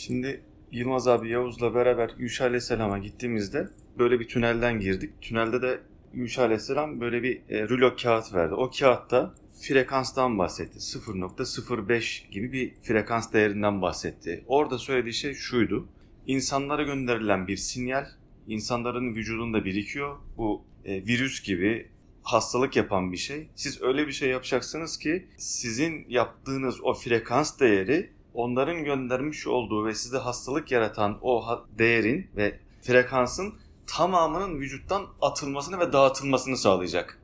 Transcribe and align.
Şimdi 0.00 0.40
Yılmaz 0.72 1.08
abi 1.08 1.28
Yavuz'la 1.28 1.74
beraber 1.74 2.10
Yuşa 2.18 2.44
Aleyhisselam'a 2.44 2.98
gittiğimizde 2.98 3.68
böyle 3.98 4.20
bir 4.20 4.28
tünelden 4.28 4.80
girdik. 4.80 5.10
Tünelde 5.20 5.62
de 5.62 5.80
Yuşa 6.14 6.42
Aleyhisselam 6.42 7.00
böyle 7.00 7.22
bir 7.22 7.40
e, 7.48 7.68
rulo 7.68 7.96
kağıt 8.02 8.34
verdi. 8.34 8.54
O 8.54 8.70
kağıtta 8.78 9.34
frekanstan 9.60 10.38
bahsetti. 10.38 10.78
0.05 10.78 12.30
gibi 12.30 12.52
bir 12.52 12.74
frekans 12.82 13.32
değerinden 13.32 13.82
bahsetti. 13.82 14.44
Orada 14.46 14.78
söylediği 14.78 15.14
şey 15.14 15.34
şuydu. 15.34 15.88
İnsanlara 16.26 16.82
gönderilen 16.82 17.46
bir 17.46 17.56
sinyal 17.56 18.06
insanların 18.46 19.14
vücudunda 19.14 19.64
birikiyor. 19.64 20.16
Bu 20.36 20.64
e, 20.84 21.06
virüs 21.06 21.42
gibi 21.42 21.88
hastalık 22.22 22.76
yapan 22.76 23.12
bir 23.12 23.16
şey. 23.16 23.48
Siz 23.54 23.82
öyle 23.82 24.06
bir 24.06 24.12
şey 24.12 24.30
yapacaksınız 24.30 24.98
ki 24.98 25.26
sizin 25.36 26.06
yaptığınız 26.08 26.80
o 26.82 26.94
frekans 26.94 27.60
değeri 27.60 28.10
onların 28.34 28.84
göndermiş 28.84 29.46
olduğu 29.46 29.86
ve 29.86 29.94
sizde 29.94 30.18
hastalık 30.18 30.72
yaratan 30.72 31.18
o 31.22 31.44
değerin 31.78 32.26
ve 32.36 32.58
frekansın 32.82 33.54
tamamının 33.86 34.60
vücuttan 34.60 35.06
atılmasını 35.22 35.78
ve 35.78 35.92
dağıtılmasını 35.92 36.56
sağlayacak 36.56 37.18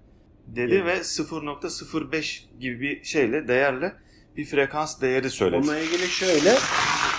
dedi 0.47 0.75
evet. 0.75 0.87
ve 0.87 1.01
0.05 1.01 2.43
gibi 2.61 2.81
bir 2.81 3.05
şeyle 3.05 3.49
değerle 3.49 3.93
bir 4.37 4.45
frekans 4.45 5.01
değeri 5.01 5.31
söyledi. 5.31 5.61
Onunla 5.61 5.79
ilgili 5.79 6.07
şöyle 6.07 6.55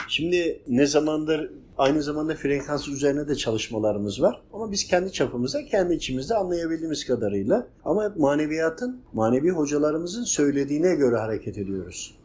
şimdi 0.07 0.61
ne 0.67 0.85
zamandır 0.85 1.51
aynı 1.77 2.03
zamanda 2.03 2.35
frekans 2.35 2.87
üzerine 2.87 3.27
de 3.27 3.35
çalışmalarımız 3.35 4.21
var. 4.21 4.41
Ama 4.53 4.71
biz 4.71 4.87
kendi 4.87 5.11
çapımızda, 5.11 5.65
kendi 5.65 5.93
içimizde 5.93 6.35
anlayabildiğimiz 6.35 7.05
kadarıyla 7.05 7.67
ama 7.85 8.13
maneviyatın, 8.17 9.01
manevi 9.13 9.49
hocalarımızın 9.49 10.23
söylediğine 10.23 10.95
göre 10.95 11.15
hareket 11.15 11.57
ediyoruz. 11.57 12.15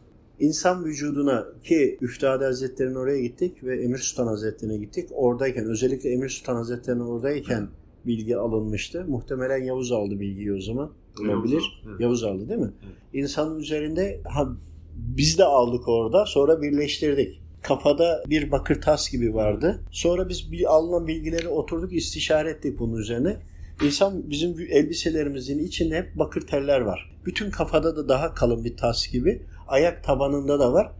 İnsan 0.43 0.85
vücuduna 0.85 1.45
ki 1.63 1.97
Üftade 2.01 2.45
Hazretleri'nin 2.45 2.95
oraya 2.95 3.21
gittik 3.21 3.63
ve 3.63 3.83
Emir 3.83 3.97
Sultan 3.97 4.27
Hazretleri'ne 4.27 4.77
gittik. 4.77 5.09
Oradayken 5.11 5.65
özellikle 5.65 6.09
Emir 6.09 6.29
Sultan 6.29 6.55
Hazretleri'nin 6.55 7.03
oradayken 7.03 7.67
bilgi 8.05 8.37
alınmıştı. 8.37 9.05
Muhtemelen 9.07 9.63
Yavuz 9.63 9.91
aldı 9.91 10.19
bilgiyi 10.19 10.53
o 10.53 10.61
zaman. 10.61 10.91
Olabilir. 11.21 11.83
Evet. 11.89 11.99
Yavuz 11.99 12.23
aldı 12.23 12.49
değil 12.49 12.59
mi? 12.59 12.71
Evet. 12.85 12.95
İnsanın 13.13 13.59
üzerinde 13.59 14.21
ha, 14.25 14.49
biz 14.95 15.37
de 15.37 15.43
aldık 15.43 15.87
orada 15.87 16.25
sonra 16.25 16.61
birleştirdik. 16.61 17.41
Kafada 17.61 18.23
bir 18.29 18.51
bakır 18.51 18.81
tas 18.81 19.11
gibi 19.11 19.33
vardı. 19.33 19.79
Sonra 19.91 20.29
biz 20.29 20.49
alınan 20.67 21.07
bilgileri 21.07 21.47
oturduk 21.47 21.93
istişare 21.93 22.49
ettik 22.49 22.79
bunun 22.79 22.97
üzerine. 22.97 23.37
İnsan 23.85 24.29
bizim 24.29 24.55
elbiselerimizin 24.69 25.59
içinde 25.59 25.97
hep 25.97 26.19
bakır 26.19 26.41
teller 26.41 26.79
var. 26.79 27.15
Bütün 27.25 27.51
kafada 27.51 27.95
da 27.95 28.09
daha 28.09 28.33
kalın 28.33 28.63
bir 28.63 28.77
tas 28.77 29.07
gibi. 29.07 29.41
Ayak 29.67 30.03
tabanında 30.03 30.59
da 30.59 30.73
var. 30.73 30.91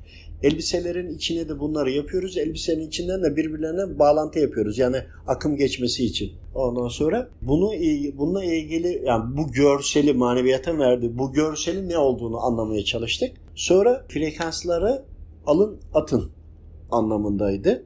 Elbiselerin 0.44 1.16
içine 1.16 1.50
de 1.50 1.60
bunları 1.60 1.92
yapıyoruz. 1.92 2.38
Elbisenin 2.38 2.88
içinden 2.88 3.24
de 3.24 3.36
birbirlerine 3.36 4.00
bağlantı 4.00 4.40
yapıyoruz. 4.40 4.78
Yani 4.78 4.98
akım 5.28 5.56
geçmesi 5.58 6.06
için. 6.06 6.32
Ondan 6.56 6.88
sonra 6.88 7.30
bunu 7.42 7.72
bununla 8.14 8.44
ilgili 8.44 9.02
yani 9.06 9.38
bu 9.38 9.52
görseli 9.52 10.14
maneviyata 10.14 10.78
verdi. 10.78 11.18
Bu 11.18 11.34
görselin 11.34 11.90
ne 11.90 11.98
olduğunu 11.98 12.40
anlamaya 12.40 12.84
çalıştık. 12.86 13.32
Sonra 13.56 14.06
frekansları 14.10 15.04
alın 15.46 15.78
atın 15.94 16.32
anlamındaydı. 16.92 17.84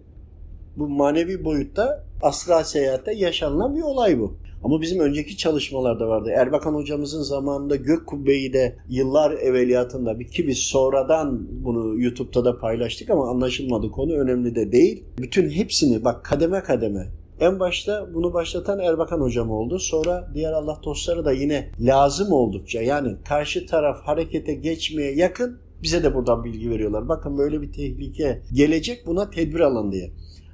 Bu 0.78 0.90
manevi 0.90 1.46
boyutta 1.46 2.04
astral 2.22 2.64
seyahatte 2.64 3.14
yaşanılan 3.14 3.76
bir 3.76 3.82
olay 3.82 4.20
bu. 4.20 4.34
Ama 4.64 4.82
bizim 4.82 5.00
önceki 5.00 5.38
çalışmalarda 5.38 6.08
vardı. 6.08 6.30
Erbakan 6.36 6.74
hocamızın 6.74 7.22
zamanında 7.22 7.76
Gök 7.76 8.08
Kubbe'yi 8.08 8.54
de 8.54 8.76
yıllar 8.90 9.32
evveliyatında 9.32 10.20
bir 10.20 10.28
ki 10.28 10.48
biz 10.48 10.58
sonradan 10.58 11.48
bunu 11.66 12.02
YouTube'da 12.02 12.46
da 12.46 12.60
paylaştık 12.60 13.10
ama 13.10 13.30
anlaşılmadı 13.30 13.92
konu 13.92 14.14
önemli 14.14 14.56
de 14.56 14.72
değil. 14.72 15.04
Bütün 15.20 15.50
hepsini 15.50 16.04
bak 16.04 16.26
kademe 16.26 16.64
kademe 16.64 17.08
en 17.40 17.60
başta 17.60 18.14
bunu 18.14 18.34
başlatan 18.34 18.80
Erbakan 18.80 19.22
hocam 19.22 19.52
oldu. 19.52 19.80
Sonra 19.80 20.32
diğer 20.34 20.52
Allah 20.52 20.80
dostları 20.84 21.26
da 21.26 21.32
yine 21.32 21.70
lazım 21.80 22.32
oldukça 22.32 22.82
yani 22.82 23.16
karşı 23.30 23.66
taraf 23.66 24.02
harekete 24.02 24.54
geçmeye 24.54 25.16
yakın 25.16 25.60
bize 25.84 26.04
de 26.04 26.16
buradan 26.16 26.44
bilgi 26.44 26.70
veriyorlar. 26.70 27.10
Bakın 27.10 27.38
böyle 27.38 27.62
bir 27.62 27.72
tehlike 27.72 28.42
gelecek 28.54 29.08
buna 29.08 29.30
tedbir 29.30 29.60
alın 29.60 29.92
diye. 29.92 30.12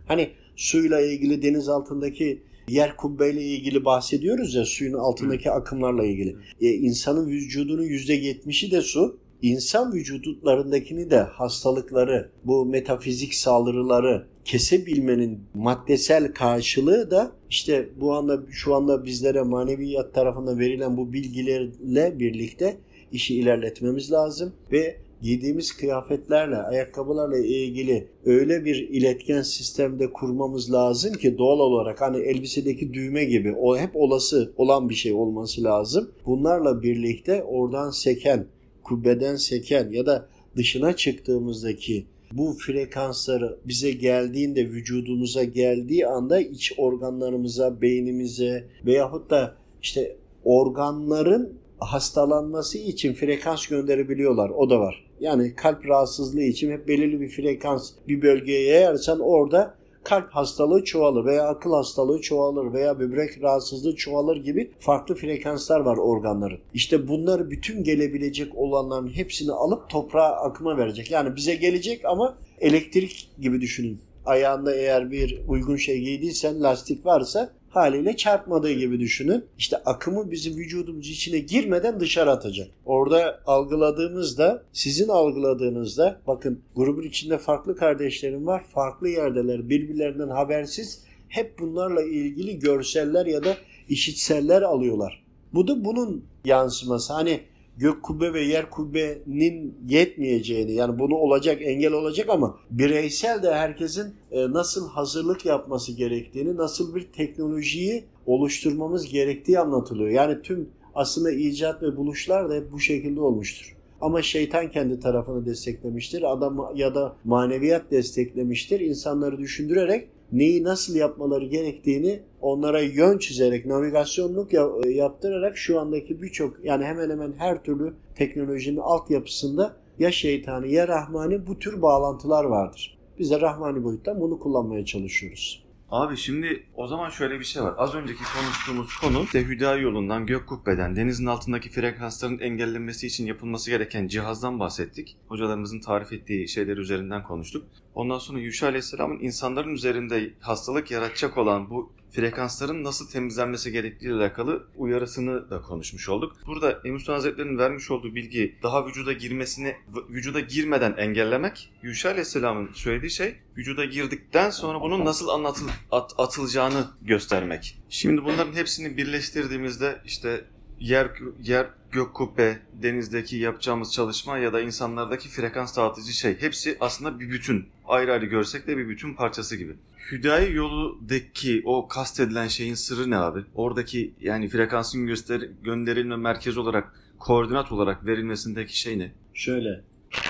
Hani 0.08 0.30
suyla 0.56 1.02
ilgili 1.02 1.44
deniz 1.44 1.70
altındaki 1.70 2.44
yer 2.68 2.98
kubbeyle 2.98 3.42
ilgili 3.42 3.86
bahsediyoruz 3.86 4.56
ya 4.56 4.66
suyun 4.66 4.94
altındaki 4.94 5.52
akımlarla 5.52 6.06
ilgili. 6.06 6.36
E, 6.62 6.68
insanın 6.70 7.28
vücudunun 7.28 7.84
%70'i 7.84 8.72
de 8.72 8.82
su. 8.82 9.18
İnsan 9.42 9.94
vücutlarındakini 9.94 11.12
de 11.12 11.20
hastalıkları, 11.20 12.30
bu 12.44 12.66
metafizik 12.66 13.36
saldırıları 13.36 14.28
kesebilmenin 14.46 15.40
maddesel 15.54 16.34
karşılığı 16.34 17.12
da 17.12 17.32
işte 17.50 17.90
bu 18.00 18.14
anda 18.14 18.42
şu 18.52 18.76
anda 18.76 19.06
bizlere 19.06 19.42
maneviyat 19.42 20.14
tarafından 20.14 20.60
verilen 20.60 20.98
bu 20.98 21.14
bilgilerle 21.14 22.20
birlikte 22.20 22.78
işi 23.12 23.36
ilerletmemiz 23.36 24.12
lazım 24.12 24.54
ve 24.72 24.98
giydiğimiz 25.22 25.72
kıyafetlerle, 25.78 26.58
ayakkabılarla 26.58 27.38
ilgili 27.38 28.08
öyle 28.26 28.66
bir 28.66 28.76
iletken 28.76 29.42
sistemde 29.42 30.14
kurmamız 30.14 30.74
lazım 30.74 31.14
ki 31.14 31.38
doğal 31.38 31.60
olarak 31.60 32.02
hani 32.02 32.18
elbisedeki 32.18 32.94
düğme 32.94 33.26
gibi 33.26 33.56
o 33.56 33.78
hep 33.78 33.96
olası 33.96 34.54
olan 34.58 34.90
bir 34.90 34.96
şey 34.96 35.14
olması 35.14 35.64
lazım. 35.64 36.12
Bunlarla 36.26 36.82
birlikte 36.82 37.44
oradan 37.44 37.90
seken, 37.90 38.46
kubbeden 38.84 39.36
seken 39.36 39.90
ya 39.92 40.06
da 40.06 40.28
dışına 40.56 40.96
çıktığımızdaki 40.96 42.06
bu 42.34 42.54
frekansları 42.54 43.58
bize 43.66 43.92
geldiğinde 43.92 44.70
vücudumuza 44.70 45.44
geldiği 45.44 46.08
anda 46.08 46.40
iç 46.40 46.74
organlarımıza, 46.78 47.82
beynimize 47.82 48.68
veyahut 48.86 49.30
da 49.30 49.56
işte 49.82 50.18
organların 50.44 51.54
hastalanması 51.84 52.78
için 52.78 53.14
frekans 53.14 53.68
gönderebiliyorlar. 53.68 54.50
O 54.50 54.70
da 54.70 54.80
var. 54.80 55.06
Yani 55.20 55.56
kalp 55.56 55.86
rahatsızlığı 55.88 56.44
için 56.44 56.72
hep 56.72 56.88
belirli 56.88 57.22
bir 57.22 57.30
frekans 57.30 57.92
bir 58.08 58.22
bölgeye 58.22 58.64
yayarsan 58.64 59.20
orada 59.20 59.76
kalp 60.04 60.30
hastalığı 60.32 60.84
çoğalır 60.84 61.26
veya 61.26 61.48
akıl 61.48 61.74
hastalığı 61.74 62.22
çoğalır 62.22 62.74
veya 62.74 63.00
böbrek 63.00 63.44
rahatsızlığı 63.44 63.96
çoğalır 63.96 64.38
gibi 64.38 64.72
farklı 64.80 65.16
frekanslar 65.16 65.80
var 65.80 65.98
organların. 65.98 66.60
İşte 66.74 67.08
bunları 67.08 67.52
bütün 67.52 67.84
gelebilecek 67.84 68.56
olanların 68.56 69.10
hepsini 69.10 69.52
alıp 69.52 69.90
toprağa 69.90 70.32
akıma 70.32 70.78
verecek. 70.78 71.12
Yani 71.12 71.36
bize 71.36 71.56
gelecek 71.56 72.06
ama 72.06 72.38
elektrik 72.62 73.30
gibi 73.40 73.62
düşünün. 73.62 74.00
Ayağında 74.26 74.76
eğer 74.76 75.12
bir 75.12 75.42
uygun 75.48 75.76
şey 75.76 76.00
giydiysen 76.00 76.64
lastik 76.64 77.06
varsa 77.06 77.54
haliyle 77.76 78.16
çarpmadığı 78.16 78.72
gibi 78.72 79.00
düşünün. 79.00 79.46
İşte 79.58 79.78
akımı 79.78 80.32
bizim 80.32 80.58
vücudumuz 80.58 81.10
içine 81.10 81.40
girmeden 81.40 82.00
dışarı 82.00 82.32
atacak. 82.32 82.68
Orada 82.86 83.40
algıladığımızda, 83.46 84.64
sizin 84.74 85.10
algıladığınızda 85.10 86.22
bakın 86.28 86.62
grubun 86.76 87.04
içinde 87.04 87.38
farklı 87.38 87.76
kardeşlerim 87.76 88.48
var. 88.48 88.64
Farklı 88.74 89.10
yerdeler 89.10 89.70
birbirlerinden 89.70 90.30
habersiz 90.30 91.04
hep 91.30 91.60
bunlarla 91.60 92.04
ilgili 92.04 92.60
görseller 92.60 93.26
ya 93.26 93.44
da 93.44 93.58
işitseller 93.90 94.62
alıyorlar. 94.62 95.24
Bu 95.54 95.68
da 95.68 95.86
bunun 95.86 96.26
yansıması. 96.46 97.14
Hani 97.14 97.40
gök 97.78 98.04
kubbe 98.04 98.34
ve 98.34 98.42
yer 98.42 98.70
kubbenin 98.70 99.78
yetmeyeceğini 99.88 100.74
yani 100.74 101.00
bunu 101.00 101.16
olacak 101.16 101.62
engel 101.62 101.94
olacak 101.94 102.30
ama 102.30 102.58
bireysel 102.72 103.44
de 103.44 103.54
herkesin 103.54 104.14
e, 104.32 104.52
nasıl 104.52 104.90
hazırlık 104.90 105.46
yapması 105.46 105.92
gerektiğini 105.92 106.58
nasıl 106.58 106.96
bir 106.96 107.12
teknolojiyi 107.12 108.04
oluşturmamız 108.26 109.06
gerektiği 109.06 109.60
anlatılıyor. 109.60 110.10
Yani 110.10 110.42
tüm 110.42 110.70
aslında 110.96 111.32
icat 111.32 111.82
ve 111.82 111.98
buluşlar 111.98 112.50
da 112.50 112.56
hep 112.56 112.72
bu 112.72 112.80
şekilde 112.80 113.22
olmuştur. 113.22 113.76
Ama 114.02 114.22
şeytan 114.22 114.72
kendi 114.72 115.00
tarafını 115.00 115.46
desteklemiştir. 115.46 116.32
Adam 116.32 116.72
ya 116.76 116.96
da 116.96 117.16
maneviyat 117.24 117.92
desteklemiştir. 117.92 118.80
İnsanları 118.80 119.38
düşündürerek 119.38 120.10
neyi 120.34 120.64
nasıl 120.64 120.96
yapmaları 120.96 121.46
gerektiğini 121.46 122.20
onlara 122.42 122.82
yön 122.82 123.18
çizerek, 123.18 123.66
navigasyonluk 123.66 124.54
yaptırarak 124.86 125.58
şu 125.58 125.80
andaki 125.80 126.22
birçok 126.22 126.66
yani 126.66 126.86
hemen 126.86 127.10
hemen 127.10 127.34
her 127.38 127.64
türlü 127.64 127.94
teknolojinin 128.16 128.80
altyapısında 128.80 129.76
ya 130.00 130.12
şeytani 130.12 130.72
ya 130.72 130.88
rahmani 130.88 131.48
bu 131.48 131.60
tür 131.60 131.82
bağlantılar 131.82 132.44
vardır. 132.44 132.98
Biz 133.20 133.32
de 133.32 133.42
rahmani 133.42 133.84
boyuttan 133.84 134.22
bunu 134.22 134.40
kullanmaya 134.40 134.86
çalışıyoruz. 134.86 135.64
Abi 135.90 136.18
şimdi 136.18 136.64
o 136.76 136.88
zaman 136.88 137.10
şöyle 137.10 137.40
bir 137.40 137.46
şey 137.46 137.64
var. 137.64 137.74
Az 137.78 137.96
önceki 137.96 138.22
konuştuğumuz 138.40 138.96
konu 138.96 139.24
işte 139.24 139.82
yolundan, 139.82 140.26
gök 140.26 140.48
kubbeden, 140.48 140.96
denizin 140.96 141.26
altındaki 141.26 141.70
frekansların 141.70 142.40
engellenmesi 142.40 143.08
için 143.08 143.26
yapılması 143.26 143.70
gereken 143.70 144.08
cihazdan 144.08 144.60
bahsettik. 144.60 145.18
Hocalarımızın 145.28 145.80
tarif 145.80 146.14
ettiği 146.14 146.48
şeyler 146.48 146.78
üzerinden 146.78 147.24
konuştuk. 147.24 147.66
Ondan 147.96 148.18
sonra 148.18 148.40
Yuşa 148.40 148.68
Aleyhisselam'ın 148.68 149.20
insanların 149.20 149.74
üzerinde 149.74 150.34
hastalık 150.40 150.92
yaratacak 150.92 151.38
olan 151.38 151.70
bu 151.70 151.92
frekansların 152.12 152.84
nasıl 152.84 153.10
temizlenmesi 153.10 153.72
gerektiği 153.72 154.06
ile 154.06 154.14
alakalı 154.14 154.68
uyarısını 154.78 155.50
da 155.50 155.62
konuşmuş 155.62 156.10
olduk. 156.10 156.36
Burada 156.48 156.82
Emus 156.86 157.10
Hazretleri'nin 157.10 157.58
vermiş 157.58 157.92
olduğu 157.92 158.16
bilgi 158.16 158.56
daha 158.64 158.88
vücuda 158.88 159.14
girmesini 159.14 159.76
vücuda 160.10 160.40
girmeden 160.40 160.94
engellemek. 160.98 161.70
Yuşa 161.84 162.10
Aleyhisselam'ın 162.10 162.70
söylediği 162.74 163.12
şey 163.12 163.36
vücuda 163.58 163.86
girdikten 163.86 164.50
sonra 164.50 164.82
bunun 164.82 165.06
nasıl 165.06 165.28
anlatıl, 165.28 165.68
at, 165.92 166.14
atılacağını 166.18 166.88
göstermek. 167.02 167.78
Şimdi 167.90 168.24
bunların 168.24 168.54
hepsini 168.54 168.98
birleştirdiğimizde 168.98 170.02
işte 170.06 170.46
yer 170.84 171.12
yer 171.44 171.68
gök 171.92 172.14
kubbe, 172.14 172.60
denizdeki 172.82 173.38
yapacağımız 173.38 173.94
çalışma 173.94 174.38
ya 174.38 174.54
da 174.54 174.62
insanlardaki 174.62 175.30
frekans 175.30 175.78
dağıtıcı 175.78 176.14
şey 176.14 176.42
hepsi 176.42 176.78
aslında 176.80 177.20
bir 177.20 177.30
bütün. 177.30 177.66
Ayrı 177.88 178.12
ayrı 178.12 178.26
görsek 178.26 178.68
de 178.68 178.78
bir 178.78 178.90
bütün 178.90 179.14
parçası 179.14 179.56
gibi. 179.56 179.76
Hüdayi 180.12 180.54
yoludaki 180.56 181.62
o 181.66 181.88
kastedilen 181.88 182.48
şeyin 182.48 182.74
sırrı 182.74 183.10
ne 183.10 183.18
abi? 183.18 183.40
Oradaki 183.56 184.14
yani 184.22 184.50
frekansın 184.50 185.08
göster 185.08 185.50
gönderilme 185.64 186.16
merkez 186.16 186.58
olarak, 186.58 186.94
koordinat 187.20 187.72
olarak 187.72 188.06
verilmesindeki 188.06 188.80
şey 188.80 189.00
ne? 189.00 189.12
Şöyle, 189.34 189.82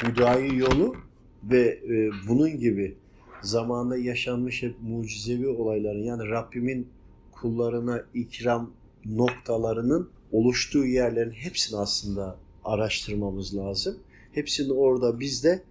hüdayi 0.03 0.57
yolu 0.57 0.95
ve 1.43 1.79
e, 1.89 2.11
bunun 2.27 2.59
gibi 2.59 2.97
zamanda 3.41 3.97
yaşanmış 3.97 4.63
hep 4.63 4.75
mucizevi 4.81 5.47
olayların 5.47 6.03
yani 6.03 6.29
Rabbimin 6.29 6.87
kullarına 7.31 8.03
ikram 8.13 8.71
noktalarının 9.05 10.09
oluştuğu 10.33 10.85
yerlerin 10.85 11.31
hepsini 11.31 11.79
aslında 11.79 12.37
araştırmamız 12.65 13.57
lazım. 13.57 13.97
Hepsini 14.31 14.73
orada 14.73 15.19
biz 15.19 15.43
de 15.43 15.63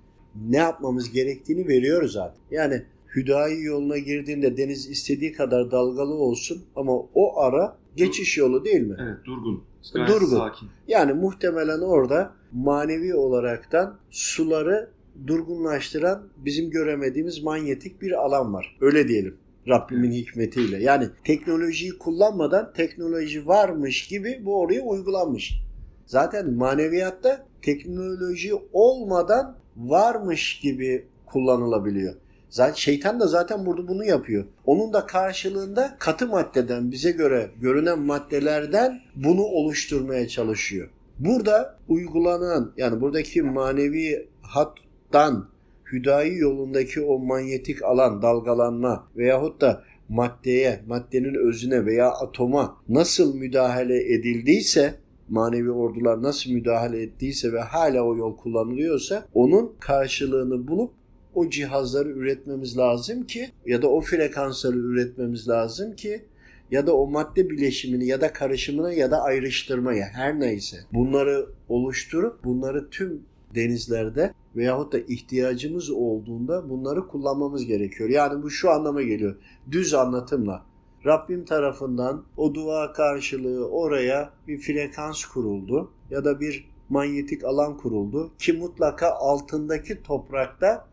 ne 0.48 0.56
yapmamız 0.56 1.12
gerektiğini 1.12 1.68
veriyoruz 1.68 2.12
zaten. 2.12 2.40
Yani 2.50 2.82
Hüdayi 3.16 3.64
yoluna 3.64 3.98
girdiğinde 3.98 4.56
deniz 4.56 4.90
istediği 4.90 5.32
kadar 5.32 5.70
dalgalı 5.70 6.14
olsun 6.14 6.62
ama 6.76 6.92
o 7.14 7.40
ara 7.40 7.76
geçiş 7.96 8.38
yolu 8.38 8.64
değil 8.64 8.80
mi? 8.80 8.96
Evet 9.00 9.16
durgun. 9.24 9.62
Gayet 9.94 10.08
durgun. 10.08 10.36
Sakin. 10.36 10.68
Yani 10.88 11.12
muhtemelen 11.12 11.80
orada 11.80 12.32
manevi 12.52 13.14
olaraktan 13.14 13.98
suları 14.10 14.90
durgunlaştıran 15.26 16.28
bizim 16.36 16.70
göremediğimiz 16.70 17.42
manyetik 17.42 18.02
bir 18.02 18.12
alan 18.12 18.54
var. 18.54 18.76
Öyle 18.80 19.08
diyelim. 19.08 19.36
Rabbimin 19.68 20.12
hikmetiyle. 20.12 20.82
Yani 20.82 21.08
teknolojiyi 21.24 21.98
kullanmadan 21.98 22.72
teknoloji 22.72 23.46
varmış 23.46 24.06
gibi 24.06 24.40
bu 24.44 24.60
oraya 24.60 24.82
uygulanmış. 24.82 25.54
Zaten 26.06 26.52
maneviyatta 26.54 27.46
teknoloji 27.62 28.52
olmadan 28.72 29.56
varmış 29.76 30.60
gibi 30.60 31.06
kullanılabiliyor. 31.26 32.14
Zaten 32.50 32.74
şeytan 32.74 33.20
da 33.20 33.26
zaten 33.26 33.66
burada 33.66 33.88
bunu 33.88 34.04
yapıyor. 34.04 34.44
Onun 34.66 34.92
da 34.92 35.06
karşılığında 35.06 35.96
katı 35.98 36.26
maddeden 36.26 36.90
bize 36.90 37.10
göre 37.10 37.50
görünen 37.60 37.98
maddelerden 37.98 39.00
bunu 39.16 39.42
oluşturmaya 39.42 40.28
çalışıyor. 40.28 40.88
Burada 41.18 41.78
uygulanan 41.88 42.72
yani 42.76 43.00
buradaki 43.00 43.42
manevi 43.42 44.28
hattan 44.42 45.48
hüdayi 45.92 46.38
yolundaki 46.38 47.00
o 47.00 47.18
manyetik 47.18 47.82
alan, 47.82 48.22
dalgalanma 48.22 49.08
veyahut 49.16 49.60
da 49.60 49.84
maddeye, 50.08 50.80
maddenin 50.86 51.34
özüne 51.34 51.86
veya 51.86 52.10
atoma 52.10 52.76
nasıl 52.88 53.34
müdahale 53.34 54.14
edildiyse 54.14 54.94
manevi 55.28 55.70
ordular 55.70 56.22
nasıl 56.22 56.52
müdahale 56.52 57.02
ettiyse 57.02 57.52
ve 57.52 57.60
hala 57.60 58.02
o 58.02 58.16
yol 58.16 58.36
kullanılıyorsa 58.36 59.26
onun 59.34 59.72
karşılığını 59.80 60.68
bulup 60.68 60.90
o 61.34 61.50
cihazları 61.50 62.08
üretmemiz 62.08 62.78
lazım 62.78 63.26
ki 63.26 63.50
ya 63.66 63.82
da 63.82 63.88
o 63.88 64.00
frekansları 64.00 64.78
üretmemiz 64.78 65.48
lazım 65.48 65.96
ki 65.96 66.22
ya 66.70 66.86
da 66.86 66.96
o 66.96 67.06
madde 67.06 67.50
bileşimini 67.50 68.06
ya 68.06 68.20
da 68.20 68.32
karışımına 68.32 68.92
ya 68.92 69.10
da 69.10 69.22
ayrıştırmaya 69.22 70.06
her 70.12 70.40
neyse 70.40 70.76
bunları 70.92 71.46
oluşturup 71.68 72.44
bunları 72.44 72.90
tüm 72.90 73.22
denizlerde 73.54 74.34
veyahut 74.56 74.92
da 74.92 74.98
ihtiyacımız 74.98 75.90
olduğunda 75.90 76.70
bunları 76.70 77.08
kullanmamız 77.08 77.66
gerekiyor. 77.66 78.10
Yani 78.10 78.42
bu 78.42 78.50
şu 78.50 78.70
anlama 78.70 79.02
geliyor. 79.02 79.36
Düz 79.70 79.94
anlatımla 79.94 80.62
Rabbim 81.06 81.44
tarafından 81.44 82.22
o 82.36 82.54
dua 82.54 82.92
karşılığı 82.92 83.68
oraya 83.68 84.30
bir 84.48 84.58
frekans 84.58 85.24
kuruldu 85.24 85.90
ya 86.10 86.24
da 86.24 86.40
bir 86.40 86.68
manyetik 86.88 87.44
alan 87.44 87.76
kuruldu 87.76 88.30
ki 88.38 88.52
mutlaka 88.52 89.10
altındaki 89.10 90.02
toprakta 90.02 90.86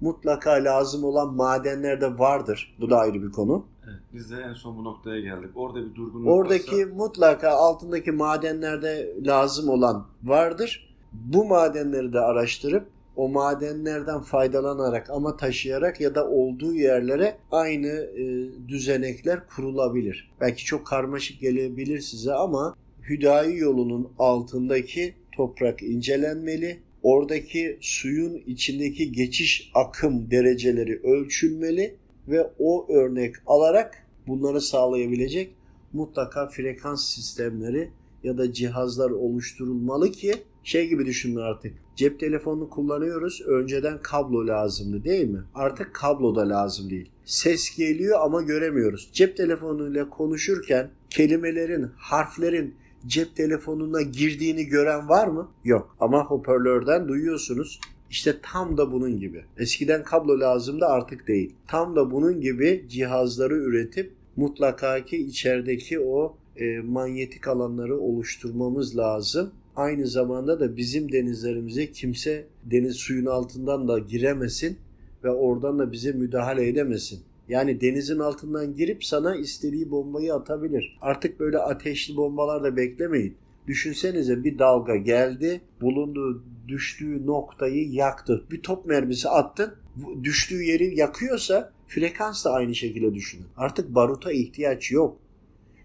mutlaka 0.00 0.50
lazım 0.50 1.04
olan 1.04 1.34
madenler 1.34 2.00
de 2.00 2.18
vardır. 2.18 2.76
Bu 2.80 2.90
da 2.90 2.98
ayrı 2.98 3.22
bir 3.22 3.32
konu. 3.32 3.64
Evet, 3.84 4.00
biz 4.12 4.30
de 4.30 4.36
en 4.36 4.54
son 4.54 4.78
bu 4.78 4.84
noktaya 4.84 5.20
geldik. 5.20 5.50
Orada 5.54 5.78
bir 5.78 5.94
durgunluk 5.94 6.28
Oradaki 6.28 6.76
varsa... 6.76 6.94
mutlaka 6.94 7.50
altındaki 7.50 8.12
madenlerde 8.12 9.14
lazım 9.26 9.68
olan 9.68 10.06
vardır. 10.24 10.93
Bu 11.14 11.44
madenleri 11.44 12.12
de 12.12 12.20
araştırıp 12.20 12.86
o 13.16 13.28
madenlerden 13.28 14.20
faydalanarak 14.20 15.10
ama 15.10 15.36
taşıyarak 15.36 16.00
ya 16.00 16.14
da 16.14 16.28
olduğu 16.28 16.74
yerlere 16.74 17.36
aynı 17.50 17.88
e, 17.88 18.48
düzenekler 18.68 19.46
kurulabilir. 19.46 20.30
Belki 20.40 20.64
çok 20.64 20.86
karmaşık 20.86 21.40
gelebilir 21.40 22.00
size 22.00 22.32
ama 22.32 22.76
Hüdayi 23.08 23.58
yolunun 23.58 24.12
altındaki 24.18 25.14
toprak 25.32 25.82
incelenmeli. 25.82 26.80
Oradaki 27.02 27.78
suyun 27.80 28.42
içindeki 28.46 29.12
geçiş 29.12 29.70
akım 29.74 30.30
dereceleri 30.30 31.00
ölçülmeli 31.02 31.94
ve 32.28 32.50
o 32.58 32.92
örnek 32.92 33.34
alarak 33.46 34.06
bunları 34.26 34.60
sağlayabilecek 34.60 35.54
mutlaka 35.92 36.48
frekans 36.48 37.04
sistemleri 37.04 37.90
ya 38.24 38.38
da 38.38 38.52
cihazlar 38.52 39.10
oluşturulmalı 39.10 40.10
ki 40.12 40.34
şey 40.64 40.88
gibi 40.88 41.06
düşünme 41.06 41.40
artık. 41.40 41.72
Cep 41.96 42.20
telefonunu 42.20 42.70
kullanıyoruz. 42.70 43.42
Önceden 43.46 44.02
kablo 44.02 44.46
lazımdı 44.46 45.04
değil 45.04 45.28
mi? 45.28 45.42
Artık 45.54 45.94
kablo 45.94 46.36
da 46.36 46.48
lazım 46.48 46.90
değil. 46.90 47.10
Ses 47.24 47.76
geliyor 47.76 48.18
ama 48.22 48.42
göremiyoruz. 48.42 49.10
Cep 49.12 49.36
telefonuyla 49.36 50.10
konuşurken 50.10 50.90
kelimelerin, 51.10 51.90
harflerin 51.96 52.74
cep 53.06 53.36
telefonuna 53.36 54.02
girdiğini 54.02 54.64
gören 54.64 55.08
var 55.08 55.26
mı? 55.26 55.50
Yok. 55.64 55.96
Ama 56.00 56.24
hoparlörden 56.24 57.08
duyuyorsunuz. 57.08 57.80
İşte 58.10 58.36
tam 58.42 58.76
da 58.76 58.92
bunun 58.92 59.20
gibi. 59.20 59.44
Eskiden 59.58 60.04
kablo 60.04 60.40
lazımdı 60.40 60.86
artık 60.86 61.28
değil. 61.28 61.54
Tam 61.68 61.96
da 61.96 62.10
bunun 62.10 62.40
gibi 62.40 62.86
cihazları 62.88 63.54
üretip 63.54 64.12
mutlaka 64.36 65.04
ki 65.04 65.16
içerideki 65.16 66.00
o 66.00 66.36
e, 66.56 66.78
manyetik 66.80 67.48
alanları 67.48 67.98
oluşturmamız 67.98 68.96
lazım 68.96 69.52
aynı 69.76 70.06
zamanda 70.06 70.60
da 70.60 70.76
bizim 70.76 71.12
denizlerimize 71.12 71.92
kimse 71.92 72.46
deniz 72.64 72.96
suyun 72.96 73.26
altından 73.26 73.88
da 73.88 73.98
giremesin 73.98 74.78
ve 75.24 75.30
oradan 75.30 75.78
da 75.78 75.92
bize 75.92 76.12
müdahale 76.12 76.68
edemesin. 76.68 77.20
Yani 77.48 77.80
denizin 77.80 78.18
altından 78.18 78.74
girip 78.74 79.04
sana 79.04 79.36
istediği 79.36 79.90
bombayı 79.90 80.34
atabilir. 80.34 80.98
Artık 81.00 81.40
böyle 81.40 81.58
ateşli 81.58 82.16
bombalar 82.16 82.64
da 82.64 82.76
beklemeyin. 82.76 83.36
Düşünsenize 83.66 84.44
bir 84.44 84.58
dalga 84.58 84.96
geldi, 84.96 85.60
bulunduğu, 85.80 86.42
düştüğü 86.68 87.26
noktayı 87.26 87.90
yaktı. 87.90 88.44
Bir 88.50 88.62
top 88.62 88.86
mermisi 88.86 89.28
attın, 89.28 89.74
düştüğü 90.22 90.62
yeri 90.62 90.98
yakıyorsa 90.98 91.72
frekans 91.88 92.44
da 92.44 92.52
aynı 92.52 92.74
şekilde 92.74 93.14
düşünün. 93.14 93.46
Artık 93.56 93.94
baruta 93.94 94.32
ihtiyaç 94.32 94.90
yok 94.90 95.16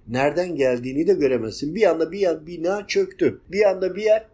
nereden 0.10 0.56
geldiğini 0.56 1.08
de 1.08 1.14
göremezsin. 1.14 1.76
Bir 1.76 1.90
anda 1.90 2.12
bir 2.12 2.20
yer, 2.20 2.48
bina 2.48 2.88
çöktü. 2.88 3.42
Bir 3.52 3.70
anda 3.70 3.96
bir 3.96 4.02
yer 4.02 4.26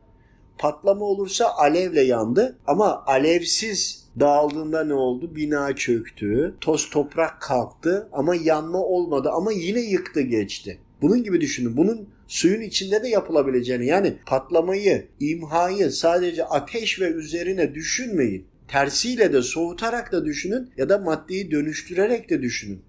patlama 0.58 1.06
olursa 1.06 1.52
alevle 1.56 2.02
yandı 2.02 2.58
ama 2.68 3.04
alevsiz 3.06 4.06
dağıldığında 4.20 4.84
ne 4.84 4.94
oldu? 4.94 5.36
Bina 5.36 5.76
çöktü, 5.76 6.56
toz 6.62 6.90
toprak 6.90 7.42
kalktı 7.42 8.10
ama 8.12 8.36
yanma 8.36 8.80
olmadı 8.80 9.30
ama 9.34 9.52
yine 9.52 9.80
yıktı 9.80 10.22
geçti. 10.22 10.80
Bunun 11.02 11.24
gibi 11.24 11.42
düşünün. 11.42 11.78
Bunun 11.78 12.10
suyun 12.28 12.62
içinde 12.62 13.04
de 13.04 13.08
yapılabileceğini 13.08 13.86
yani 13.86 14.18
patlamayı, 14.26 15.08
imhayı 15.20 15.92
sadece 15.92 16.46
ateş 16.46 17.02
ve 17.02 17.06
üzerine 17.06 17.76
düşünmeyin. 17.76 18.46
Tersiyle 18.68 19.34
de 19.34 19.42
soğutarak 19.42 20.12
da 20.12 20.26
düşünün 20.26 20.70
ya 20.78 20.90
da 20.90 20.98
maddeyi 20.98 21.52
dönüştürerek 21.52 22.30
de 22.30 22.42
düşünün 22.42 22.82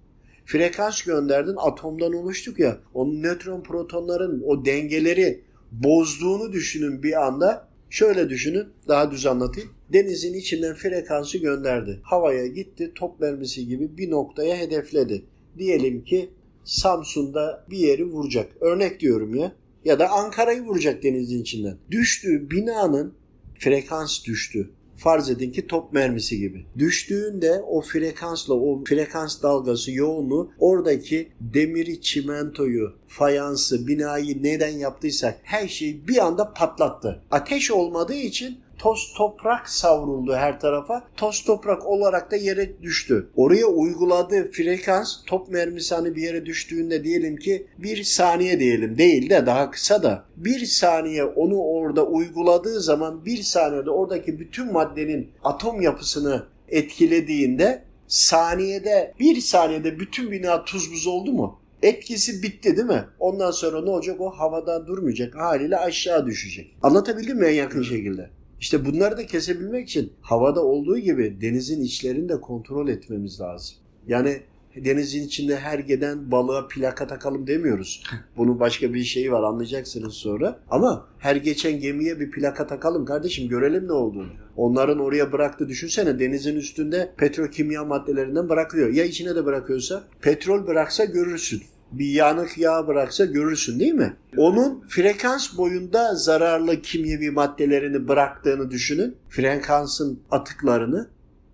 frekans 0.46 1.02
gönderdin 1.02 1.56
atomdan 1.56 2.12
oluştuk 2.12 2.58
ya 2.58 2.78
onun 2.94 3.22
nötron 3.22 3.62
protonların 3.62 4.42
o 4.46 4.64
dengeleri 4.64 5.40
bozduğunu 5.72 6.52
düşünün 6.52 7.02
bir 7.02 7.26
anda. 7.26 7.68
Şöyle 7.90 8.28
düşünün 8.28 8.66
daha 8.88 9.10
düz 9.10 9.26
anlatayım. 9.26 9.70
Denizin 9.92 10.34
içinden 10.34 10.74
frekansı 10.74 11.38
gönderdi. 11.38 12.00
Havaya 12.02 12.46
gitti 12.46 12.92
top 12.94 13.20
mermisi 13.20 13.66
gibi 13.66 13.98
bir 13.98 14.10
noktaya 14.10 14.56
hedefledi. 14.56 15.24
Diyelim 15.58 16.04
ki 16.04 16.30
Samsun'da 16.64 17.64
bir 17.70 17.78
yeri 17.78 18.04
vuracak. 18.04 18.52
Örnek 18.60 19.00
diyorum 19.00 19.34
ya. 19.34 19.52
Ya 19.84 19.98
da 19.98 20.08
Ankara'yı 20.08 20.62
vuracak 20.62 21.02
denizin 21.02 21.42
içinden. 21.42 21.78
Düştüğü 21.90 22.50
binanın 22.50 23.14
frekans 23.58 24.24
düştü. 24.24 24.70
Farz 24.96 25.30
edin 25.30 25.52
ki 25.52 25.66
top 25.66 25.92
mermisi 25.92 26.38
gibi. 26.38 26.66
Düştüğünde 26.78 27.62
o 27.68 27.80
frekansla 27.80 28.54
o 28.54 28.84
frekans 28.84 29.42
dalgası 29.42 29.92
yoğunluğu 29.92 30.50
oradaki 30.58 31.28
demiri, 31.40 32.00
çimentoyu, 32.00 32.92
fayansı, 33.06 33.86
binayı 33.86 34.42
neden 34.42 34.78
yaptıysak 34.78 35.38
her 35.42 35.68
şeyi 35.68 36.08
bir 36.08 36.26
anda 36.26 36.52
patlattı. 36.52 37.22
Ateş 37.30 37.70
olmadığı 37.70 38.14
için 38.14 38.58
toz 38.78 39.12
toprak 39.16 39.68
savruldu 39.68 40.34
her 40.34 40.60
tarafa. 40.60 41.04
Toz 41.16 41.44
toprak 41.44 41.86
olarak 41.86 42.30
da 42.30 42.36
yere 42.36 42.82
düştü. 42.82 43.28
Oraya 43.36 43.66
uyguladığı 43.66 44.50
frekans 44.50 45.16
top 45.26 45.48
mermisi 45.48 45.94
hani 45.94 46.16
bir 46.16 46.22
yere 46.22 46.46
düştüğünde 46.46 47.04
diyelim 47.04 47.36
ki 47.36 47.66
bir 47.78 48.04
saniye 48.04 48.60
diyelim 48.60 48.98
değil 48.98 49.30
de 49.30 49.46
daha 49.46 49.70
kısa 49.70 50.02
da 50.02 50.24
bir 50.36 50.66
saniye 50.66 51.24
onu 51.24 51.58
orada 51.58 52.06
uyguladığı 52.06 52.80
zaman 52.80 53.24
bir 53.24 53.42
saniyede 53.42 53.90
oradaki 53.90 54.38
bütün 54.38 54.72
maddenin 54.72 55.30
atom 55.44 55.80
yapısını 55.80 56.46
etkilediğinde 56.68 57.82
saniyede 58.08 59.14
bir 59.20 59.40
saniyede 59.40 60.00
bütün 60.00 60.30
bina 60.30 60.64
tuz 60.64 60.92
buz 60.92 61.06
oldu 61.06 61.32
mu? 61.32 61.60
Etkisi 61.82 62.42
bitti 62.42 62.76
değil 62.76 62.88
mi? 62.88 63.04
Ondan 63.18 63.50
sonra 63.50 63.82
ne 63.82 63.90
olacak? 63.90 64.20
O 64.20 64.30
havada 64.30 64.86
durmayacak. 64.86 65.34
Haliyle 65.34 65.76
aşağı 65.76 66.26
düşecek. 66.26 66.76
Anlatabildim 66.82 67.38
mi 67.38 67.46
en 67.46 67.54
yakın 67.54 67.82
şekilde? 67.82 68.30
İşte 68.60 68.84
bunları 68.84 69.16
da 69.16 69.26
kesebilmek 69.26 69.88
için 69.88 70.12
havada 70.20 70.64
olduğu 70.64 70.98
gibi 70.98 71.40
denizin 71.40 71.82
içlerini 71.82 72.28
de 72.28 72.40
kontrol 72.40 72.88
etmemiz 72.88 73.40
lazım. 73.40 73.76
Yani 74.08 74.40
denizin 74.76 75.26
içinde 75.26 75.56
her 75.56 75.78
giden 75.78 76.30
balığa 76.30 76.68
plaka 76.68 77.06
takalım 77.06 77.46
demiyoruz. 77.46 78.02
Bunun 78.36 78.60
başka 78.60 78.94
bir 78.94 79.04
şeyi 79.04 79.32
var 79.32 79.42
anlayacaksınız 79.42 80.14
sonra. 80.14 80.58
Ama 80.70 81.08
her 81.18 81.36
geçen 81.36 81.80
gemiye 81.80 82.20
bir 82.20 82.30
plaka 82.30 82.66
takalım 82.66 83.04
kardeşim 83.04 83.48
görelim 83.48 83.88
ne 83.88 83.92
olduğunu. 83.92 84.30
Onların 84.56 84.98
oraya 84.98 85.32
bıraktı 85.32 85.68
düşünsene 85.68 86.18
denizin 86.18 86.56
üstünde 86.56 87.12
petrokimya 87.16 87.84
maddelerinden 87.84 88.48
bırakıyor. 88.48 88.88
Ya 88.88 89.04
içine 89.04 89.34
de 89.34 89.44
bırakıyorsa 89.44 90.04
petrol 90.20 90.66
bıraksa 90.66 91.04
görürsün 91.04 91.62
bir 91.92 92.06
yanık 92.06 92.58
yağ 92.58 92.86
bıraksa 92.86 93.24
görürsün 93.24 93.80
değil 93.80 93.94
mi? 93.94 94.16
Onun 94.36 94.84
frekans 94.88 95.58
boyunda 95.58 96.14
zararlı 96.14 96.82
kimyevi 96.82 97.30
maddelerini 97.30 98.08
bıraktığını 98.08 98.70
düşünün. 98.70 99.16
Frekansın 99.28 100.20
atıklarını 100.30 101.08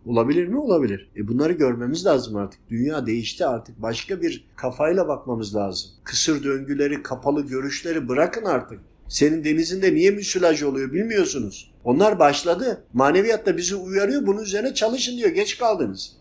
Olabilir 0.07 0.47
mi? 0.47 0.59
Olabilir. 0.59 1.11
E 1.17 1.29
bunları 1.29 1.53
görmemiz 1.53 2.07
lazım 2.07 2.37
artık. 2.37 2.61
Dünya 2.71 3.07
değişti 3.07 3.47
artık. 3.47 3.83
Başka 3.83 4.23
bir 4.23 4.45
kafayla 4.57 5.09
bakmamız 5.09 5.57
lazım. 5.57 5.91
Kısır 6.05 6.45
döngüleri, 6.45 7.03
kapalı 7.03 7.47
görüşleri 7.47 8.09
bırakın 8.09 8.45
artık. 8.45 8.81
Senin 9.09 9.45
denizinde 9.45 9.95
niye 9.95 10.11
müsilaj 10.11 10.63
oluyor 10.63 10.93
bilmiyorsunuz. 10.93 11.73
Onlar 11.85 12.19
başladı. 12.19 12.85
Maneviyat 12.93 13.47
da 13.47 13.57
bizi 13.57 13.77
uyarıyor. 13.77 14.27
Bunun 14.27 14.43
üzerine 14.43 14.75
çalışın 14.75 15.17
diyor. 15.17 15.31
Geç 15.31 15.59
kaldınız. 15.59 16.17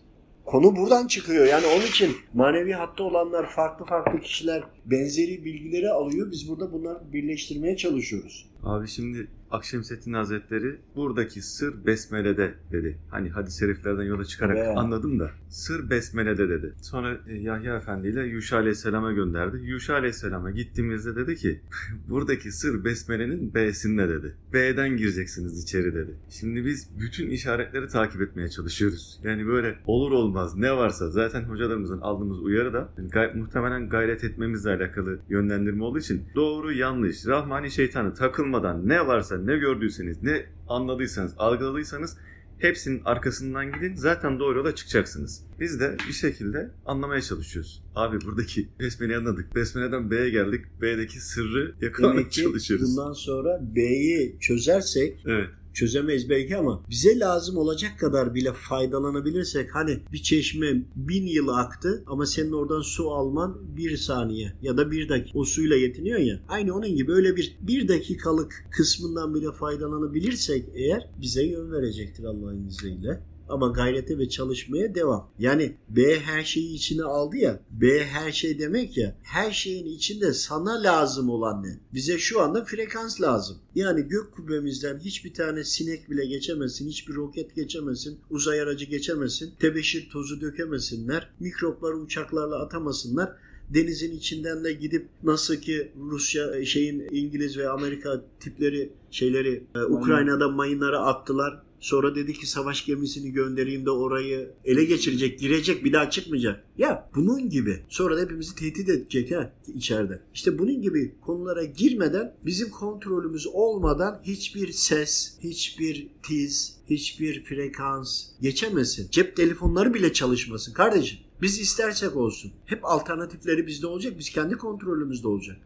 Konu 0.52 0.76
buradan 0.76 1.06
çıkıyor. 1.06 1.46
Yani 1.46 1.66
onun 1.66 1.86
için 1.86 2.16
manevi 2.34 2.72
hatta 2.72 3.04
olanlar 3.04 3.50
farklı 3.50 3.84
farklı 3.84 4.20
kişiler 4.20 4.62
benzeri 4.84 5.44
bilgileri 5.44 5.90
alıyor. 5.90 6.30
Biz 6.30 6.48
burada 6.48 6.72
bunları 6.72 7.12
birleştirmeye 7.12 7.76
çalışıyoruz. 7.76 8.51
Abi 8.62 8.88
şimdi 8.88 9.26
Akşemseddin 9.50 10.12
Hazretleri 10.12 10.76
buradaki 10.96 11.42
sır 11.42 11.86
besmelede 11.86 12.54
dedi. 12.72 12.98
Hani 13.10 13.30
hadis-i 13.30 13.58
şeriflerden 13.58 14.02
yola 14.02 14.24
çıkarak 14.24 14.56
Evet. 14.58 14.76
anladım 14.76 15.18
da 15.20 15.30
sır 15.48 15.90
besmelede 15.90 16.48
dedi. 16.48 16.74
Sonra 16.82 17.18
e, 17.28 17.34
Yahya 17.38 17.76
Efendi 17.76 18.08
ile 18.08 18.22
Yuşa 18.26 18.56
Aleyhisselam'a 18.56 19.12
gönderdi. 19.12 19.56
Yuşa 19.62 19.94
Aleyhisselam'a 19.94 20.50
gittiğimizde 20.50 21.16
dedi 21.16 21.36
ki 21.36 21.60
buradaki 22.08 22.52
sır 22.52 22.84
besmelenin 22.84 23.54
B'sinde 23.54 24.08
dedi. 24.08 24.34
B'den 24.52 24.96
gireceksiniz 24.96 25.62
içeri 25.62 25.94
dedi. 25.94 26.14
Şimdi 26.30 26.64
biz 26.64 26.88
bütün 27.00 27.30
işaretleri 27.30 27.88
takip 27.88 28.20
etmeye 28.22 28.48
çalışıyoruz. 28.48 29.20
Yani 29.24 29.46
böyle 29.46 29.78
olur 29.86 30.12
olmaz 30.12 30.56
ne 30.56 30.72
varsa 30.76 31.10
zaten 31.10 31.42
hocalarımızın 31.42 32.00
aldığımız 32.00 32.42
uyarı 32.42 32.72
da 32.72 32.88
gay- 33.12 33.34
muhtemelen 33.34 33.88
gayret 33.88 34.24
etmemizle 34.24 34.70
alakalı 34.70 35.18
yönlendirme 35.28 35.84
olduğu 35.84 35.98
için 35.98 36.22
doğru 36.34 36.72
yanlış 36.72 37.26
Rahmani 37.26 37.70
şeytanı 37.70 38.14
takılmadan 38.52 38.88
ne 38.88 39.06
varsa 39.06 39.38
ne 39.38 39.56
gördüyseniz 39.56 40.22
ne 40.22 40.46
anladıysanız 40.68 41.34
algıladıysanız 41.38 42.16
hepsinin 42.58 43.02
arkasından 43.04 43.72
gidin 43.72 43.94
zaten 43.96 44.38
doğru 44.38 44.58
yola 44.58 44.74
çıkacaksınız. 44.74 45.44
Biz 45.60 45.80
de 45.80 45.96
bir 46.08 46.12
şekilde 46.12 46.70
anlamaya 46.86 47.20
çalışıyoruz. 47.20 47.82
Abi 47.94 48.20
buradaki 48.20 48.68
Besmele'yi 48.80 49.18
anladık. 49.18 49.54
Besmele'den 49.56 50.10
B'ye 50.10 50.30
geldik. 50.30 50.64
B'deki 50.82 51.20
sırrı 51.20 51.74
Demek 52.02 52.32
ki 52.32 52.42
çalışıyoruz. 52.42 52.96
bundan 52.96 53.12
sonra 53.12 53.60
B'yi 53.74 54.36
çözersek 54.40 55.22
Evet. 55.26 55.48
Çözemeyiz 55.74 56.30
belki 56.30 56.56
ama 56.56 56.82
bize 56.90 57.18
lazım 57.18 57.56
olacak 57.56 57.98
kadar 57.98 58.34
bile 58.34 58.52
faydalanabilirsek 58.52 59.74
hani 59.74 59.98
bir 60.12 60.22
çeşme 60.22 60.66
bin 60.96 61.26
yıl 61.26 61.48
aktı 61.48 62.04
ama 62.06 62.26
senin 62.26 62.52
oradan 62.52 62.80
su 62.80 63.10
alman 63.10 63.76
bir 63.76 63.96
saniye 63.96 64.52
ya 64.62 64.76
da 64.76 64.90
bir 64.90 65.08
dakika 65.08 65.38
o 65.38 65.44
suyla 65.44 65.76
yetiniyor 65.76 66.18
ya 66.18 66.40
aynı 66.48 66.74
onun 66.74 66.94
gibi 66.96 67.12
öyle 67.12 67.36
bir 67.36 67.56
bir 67.60 67.88
dakikalık 67.88 68.64
kısmından 68.70 69.34
bile 69.34 69.52
faydalanabilirsek 69.52 70.64
eğer 70.74 71.08
bize 71.20 71.46
yön 71.46 71.72
verecektir 71.72 72.24
Allah'ın 72.24 72.66
izniyle. 72.66 73.31
Ama 73.48 73.68
gayrete 73.68 74.18
ve 74.18 74.28
çalışmaya 74.28 74.94
devam. 74.94 75.30
Yani 75.38 75.76
B 75.88 76.20
her 76.20 76.44
şeyi 76.44 76.74
içine 76.74 77.02
aldı 77.02 77.36
ya. 77.36 77.60
B 77.70 78.04
her 78.04 78.32
şey 78.32 78.58
demek 78.58 78.96
ya. 78.96 79.16
Her 79.22 79.52
şeyin 79.52 79.86
içinde 79.86 80.32
sana 80.32 80.82
lazım 80.82 81.30
olan 81.30 81.62
ne? 81.62 81.80
Bize 81.94 82.18
şu 82.18 82.40
anda 82.40 82.64
frekans 82.64 83.20
lazım. 83.20 83.56
Yani 83.74 84.02
gök 84.02 84.32
kubbemizden 84.32 84.98
hiçbir 84.98 85.34
tane 85.34 85.64
sinek 85.64 86.10
bile 86.10 86.26
geçemesin. 86.26 86.88
Hiçbir 86.88 87.14
roket 87.14 87.56
geçemesin. 87.56 88.18
Uzay 88.30 88.60
aracı 88.60 88.84
geçemesin. 88.84 89.54
Tebeşir 89.60 90.10
tozu 90.10 90.40
dökemesinler. 90.40 91.30
Mikropları 91.40 91.96
uçaklarla 91.96 92.62
atamasınlar 92.62 93.36
denizin 93.74 94.16
içinden 94.16 94.64
de 94.64 94.72
gidip 94.72 95.08
nasıl 95.22 95.56
ki 95.56 95.92
Rusya 96.10 96.56
e, 96.56 96.64
şeyin 96.64 97.08
İngiliz 97.10 97.58
ve 97.58 97.68
Amerika 97.68 98.24
tipleri 98.40 98.92
şeyleri 99.10 99.64
e, 99.74 99.78
Ukrayna'da 99.80 100.48
mayınları 100.48 100.98
attılar. 100.98 101.62
Sonra 101.82 102.14
dedi 102.14 102.32
ki 102.32 102.46
savaş 102.46 102.86
gemisini 102.86 103.32
göndereyim 103.32 103.86
de 103.86 103.90
orayı 103.90 104.50
ele 104.64 104.84
geçirecek, 104.84 105.38
girecek, 105.40 105.84
bir 105.84 105.92
daha 105.92 106.10
çıkmayacak. 106.10 106.64
Ya 106.78 107.10
bunun 107.14 107.48
gibi. 107.50 107.82
Sonra 107.88 108.16
da 108.16 108.20
hepimizi 108.20 108.54
tehdit 108.54 108.88
edecek 108.88 109.30
ha 109.30 109.52
içeride. 109.74 110.20
İşte 110.34 110.58
bunun 110.58 110.82
gibi 110.82 111.14
konulara 111.20 111.64
girmeden, 111.64 112.36
bizim 112.44 112.70
kontrolümüz 112.70 113.46
olmadan 113.46 114.20
hiçbir 114.24 114.72
ses, 114.72 115.38
hiçbir 115.40 116.08
tiz, 116.22 116.76
hiçbir 116.90 117.44
frekans 117.44 118.24
geçemesin. 118.40 119.10
Cep 119.10 119.36
telefonları 119.36 119.94
bile 119.94 120.12
çalışmasın 120.12 120.72
kardeşim. 120.72 121.18
Biz 121.40 121.60
istersek 121.60 122.16
olsun. 122.16 122.52
Hep 122.66 122.84
alternatifleri 122.84 123.66
bizde 123.66 123.86
olacak. 123.86 124.18
Biz 124.18 124.30
kendi 124.30 124.54
kontrolümüzde 124.54 125.28
olacak. 125.28 125.56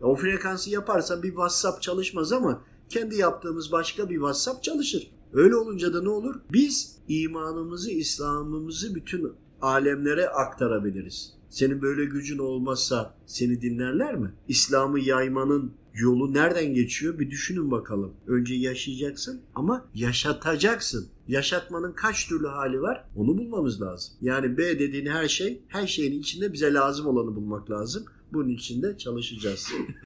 O 0.00 0.16
frekansı 0.16 0.70
yaparsan 0.70 1.22
bir 1.22 1.28
WhatsApp 1.28 1.82
çalışmaz 1.82 2.32
ama 2.32 2.64
kendi 2.94 3.16
yaptığımız 3.16 3.72
başka 3.72 4.10
bir 4.10 4.14
WhatsApp 4.14 4.62
çalışır. 4.62 5.10
Öyle 5.32 5.56
olunca 5.56 5.94
da 5.94 6.02
ne 6.02 6.08
olur? 6.08 6.34
Biz 6.52 6.96
imanımızı, 7.08 7.90
İslam'ımızı 7.90 8.94
bütün 8.94 9.32
alemlere 9.62 10.28
aktarabiliriz. 10.28 11.34
Senin 11.48 11.82
böyle 11.82 12.04
gücün 12.04 12.38
olmazsa 12.38 13.14
seni 13.26 13.62
dinlerler 13.62 14.16
mi? 14.16 14.34
İslam'ı 14.48 15.00
yaymanın 15.00 15.72
yolu 15.94 16.34
nereden 16.34 16.74
geçiyor? 16.74 17.18
Bir 17.18 17.30
düşünün 17.30 17.70
bakalım. 17.70 18.14
Önce 18.26 18.54
yaşayacaksın 18.54 19.40
ama 19.54 19.86
yaşatacaksın. 19.94 21.08
Yaşatmanın 21.28 21.92
kaç 21.92 22.28
türlü 22.28 22.46
hali 22.46 22.82
var? 22.82 23.04
Onu 23.16 23.38
bulmamız 23.38 23.82
lazım. 23.82 24.14
Yani 24.20 24.58
B 24.58 24.78
dediğin 24.78 25.06
her 25.06 25.28
şey, 25.28 25.62
her 25.68 25.86
şeyin 25.86 26.20
içinde 26.20 26.52
bize 26.52 26.74
lazım 26.74 27.06
olanı 27.06 27.36
bulmak 27.36 27.70
lazım. 27.70 28.04
Bunun 28.32 28.48
için 28.48 28.82
de 28.82 28.98
çalışacağız. 28.98 29.68